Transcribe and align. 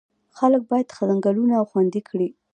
خلک 0.37 0.61
باید 0.69 0.87
ځنګلونه 0.97 1.55
خوندي 1.69 2.01
کړي. 2.09 2.29